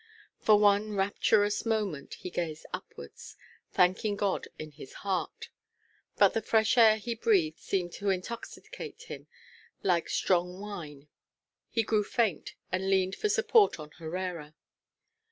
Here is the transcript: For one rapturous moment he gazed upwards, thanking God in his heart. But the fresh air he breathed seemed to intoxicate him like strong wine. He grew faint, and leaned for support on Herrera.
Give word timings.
For 0.39 0.57
one 0.57 0.95
rapturous 0.95 1.63
moment 1.63 2.15
he 2.15 2.31
gazed 2.31 2.65
upwards, 2.73 3.37
thanking 3.71 4.15
God 4.15 4.47
in 4.57 4.71
his 4.71 4.93
heart. 5.05 5.49
But 6.17 6.33
the 6.33 6.41
fresh 6.41 6.75
air 6.75 6.97
he 6.97 7.13
breathed 7.13 7.59
seemed 7.59 7.93
to 8.01 8.09
intoxicate 8.09 9.03
him 9.03 9.27
like 9.83 10.09
strong 10.09 10.59
wine. 10.59 11.07
He 11.69 11.83
grew 11.83 12.03
faint, 12.03 12.55
and 12.71 12.89
leaned 12.89 13.15
for 13.15 13.29
support 13.29 13.77
on 13.79 13.91
Herrera. 13.91 14.55